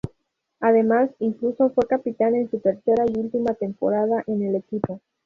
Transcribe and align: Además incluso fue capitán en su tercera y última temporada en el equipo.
Además 0.61 1.11
incluso 1.19 1.69
fue 1.75 1.85
capitán 1.85 2.33
en 2.35 2.49
su 2.49 2.57
tercera 2.59 3.05
y 3.07 3.19
última 3.19 3.53
temporada 3.53 4.23
en 4.25 4.41
el 4.41 4.55
equipo. 4.55 4.99